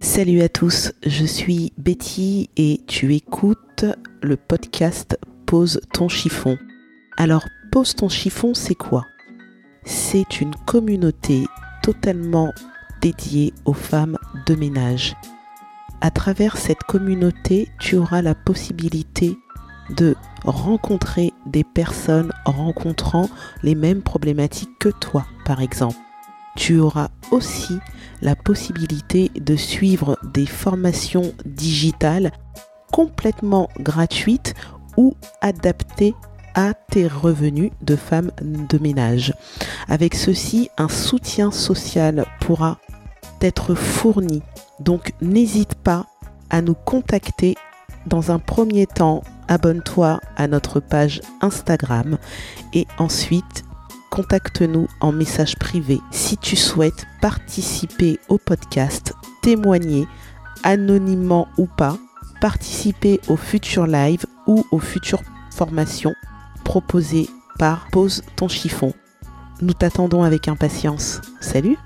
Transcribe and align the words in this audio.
Salut 0.00 0.42
à 0.42 0.48
tous, 0.48 0.92
je 1.04 1.24
suis 1.24 1.72
Betty 1.78 2.48
et 2.56 2.80
tu 2.86 3.12
écoutes 3.16 3.84
le 4.22 4.36
podcast 4.36 5.18
Pose 5.46 5.80
ton 5.92 6.08
chiffon. 6.08 6.56
Alors, 7.16 7.44
Pose 7.72 7.96
ton 7.96 8.08
chiffon, 8.08 8.54
c'est 8.54 8.76
quoi? 8.76 9.04
C'est 9.84 10.40
une 10.40 10.54
communauté 10.66 11.46
totalement 11.82 12.52
dédiée 13.02 13.52
aux 13.64 13.72
femmes 13.72 14.16
de 14.46 14.54
ménage. 14.54 15.16
À 16.02 16.10
travers 16.10 16.56
cette 16.56 16.82
communauté, 16.84 17.68
tu 17.78 17.96
auras 17.96 18.22
la 18.22 18.34
possibilité 18.34 19.36
de 19.90 20.16
rencontrer 20.44 21.32
des 21.46 21.64
personnes 21.64 22.32
rencontrant 22.46 23.28
les 23.62 23.74
mêmes 23.74 24.00
problématiques 24.00 24.78
que 24.78 24.88
toi, 24.88 25.26
par 25.44 25.60
exemple. 25.60 25.96
Tu 26.56 26.78
auras 26.78 27.08
aussi 27.30 27.78
la 28.22 28.34
possibilité 28.34 29.30
de 29.34 29.56
suivre 29.56 30.18
des 30.32 30.46
formations 30.46 31.32
digitales 31.44 32.32
complètement 32.92 33.68
gratuites 33.78 34.54
ou 34.96 35.14
adaptées 35.40 36.14
à 36.54 36.74
tes 36.74 37.06
revenus 37.06 37.70
de 37.82 37.94
femme 37.94 38.30
de 38.42 38.78
ménage. 38.78 39.32
Avec 39.88 40.14
ceci, 40.14 40.70
un 40.78 40.88
soutien 40.88 41.50
social 41.50 42.26
pourra 42.40 42.78
être 43.40 43.74
fourni. 43.74 44.42
Donc 44.78 45.12
n'hésite 45.20 45.74
pas 45.74 46.06
à 46.50 46.62
nous 46.62 46.74
contacter. 46.74 47.56
Dans 48.06 48.30
un 48.30 48.38
premier 48.38 48.86
temps, 48.86 49.22
abonne-toi 49.48 50.20
à 50.36 50.48
notre 50.48 50.80
page 50.80 51.20
Instagram 51.40 52.18
et 52.72 52.86
ensuite 52.98 53.64
contacte-nous 54.10 54.88
en 55.00 55.12
message 55.12 55.56
privé 55.56 56.00
si 56.10 56.36
tu 56.36 56.56
souhaites 56.56 57.06
participer 57.20 58.18
au 58.28 58.38
podcast, 58.38 59.12
témoigner 59.42 60.06
anonymement 60.62 61.48
ou 61.58 61.66
pas, 61.66 61.96
participer 62.40 63.20
aux 63.28 63.36
futurs 63.36 63.86
lives 63.86 64.26
ou 64.46 64.64
aux 64.70 64.78
futures 64.78 65.22
formations 65.54 66.14
proposées 66.64 67.28
par 67.58 67.88
Pose 67.90 68.22
ton 68.36 68.48
chiffon. 68.48 68.94
Nous 69.60 69.74
t'attendons 69.74 70.22
avec 70.22 70.48
impatience. 70.48 71.20
Salut 71.40 71.76